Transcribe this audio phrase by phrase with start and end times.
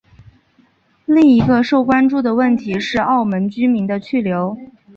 [1.05, 4.57] 另一个受关注的问题是澳门居民的去留。